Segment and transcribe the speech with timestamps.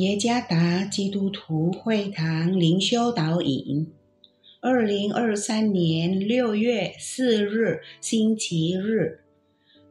[0.00, 3.86] 耶加达基督徒会堂灵修导引，
[4.62, 9.20] 二零二三年六月四日星期日，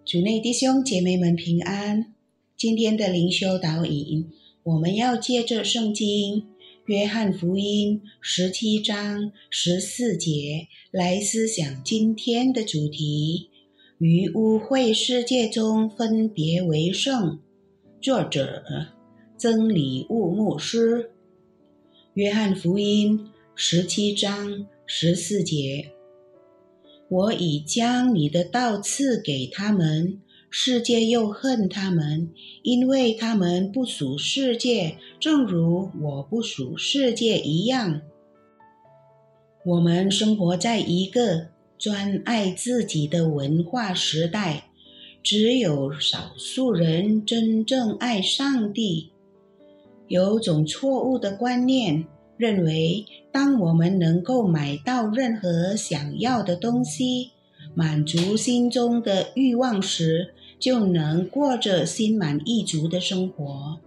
[0.04, 2.16] 主内弟兄姐妹们平安。
[2.58, 4.32] 今天的灵修导引，
[4.64, 6.42] 我们要借着圣经
[6.88, 13.52] 《约翰福音》十七章十四节来思想今天的主题：
[14.00, 17.38] 于污秽世界中分别为圣。
[18.02, 18.99] 作者。
[19.40, 21.12] 曾礼物牧师，
[22.14, 25.94] 约翰福音十七章十四节：
[27.08, 32.30] 我已将你的道赐给他们，世界又恨他们，
[32.64, 38.02] 因为他们不属世界，正如我不属世界一样。
[39.64, 44.66] 我们生活在一个专爱自己的文化时代，
[45.24, 49.14] 只有少数人真正爱上帝。
[50.10, 57.32] 有种错误的观念，认为当我们能够买到任何想要的东西，
[57.76, 63.80] 满足心中的欲望时，就能过着心满意足的生活。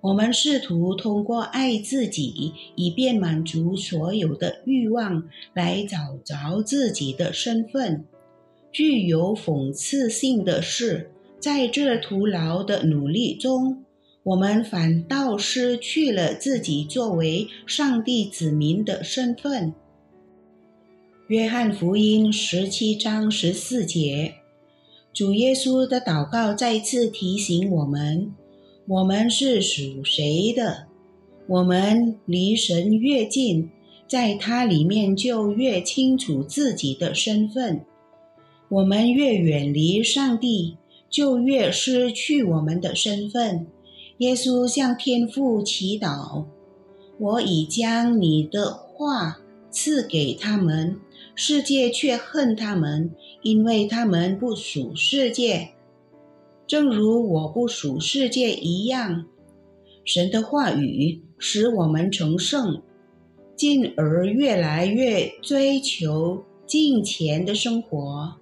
[0.00, 5.22] 我们试图通过爱自己，以便满足所有的欲望，
[5.54, 8.04] 来找着自己的身份。
[8.72, 13.84] 具有讽刺性的是，在这徒劳的努力中，
[14.24, 19.74] 我们反倒失去了自己作为上帝子民的身份。
[21.26, 24.34] 约翰福音十七章十四节，
[25.12, 28.32] 主耶稣的祷告再次提醒我们：
[28.86, 30.86] 我们是属谁的？
[31.48, 33.70] 我们离神越近，
[34.06, 37.80] 在他里面就越清楚自己的身份；
[38.68, 40.76] 我们越远离上帝，
[41.10, 43.66] 就越失去我们的身份。
[44.22, 46.44] 耶稣向天父祈祷
[47.18, 50.96] ：“我已将你的话赐给他们，
[51.34, 53.10] 世界却恨他们，
[53.42, 55.70] 因为他们不属世界，
[56.68, 59.26] 正如我不属世界一样。”
[60.06, 62.80] 神的话语使我们成圣，
[63.56, 68.36] 进而越来越追求金钱的生活。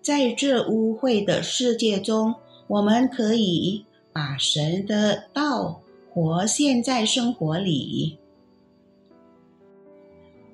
[0.00, 2.36] 在这污秽的世界中，
[2.68, 3.84] 我们可以。
[4.12, 5.80] 把神的道
[6.12, 8.18] 活现在生活里，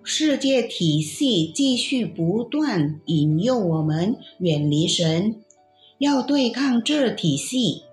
[0.02, 5.36] 世界体系继续不断引诱我们远离神，
[5.98, 7.84] 要对抗这体系，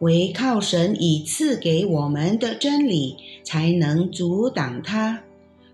[0.00, 5.22] 唯靠神已赐给我们的真理才能阻挡它。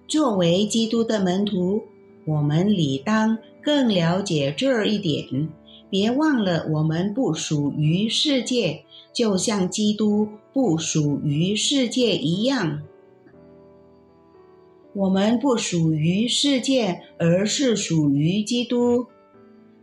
[0.06, 1.82] 作为基督的门徒，
[2.26, 5.48] 我们理当更了解这一点。
[5.90, 8.84] 别忘了，我们不属于世界。
[9.18, 12.84] 就像基督不属于世界一样，
[14.94, 19.06] 我们不属于世界，而是属于基督。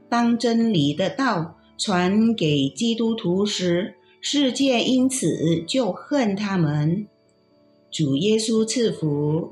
[0.08, 7.06] 当真理的道传给基督徒时，世界因此就恨他们。
[7.92, 9.52] 主耶稣赐福。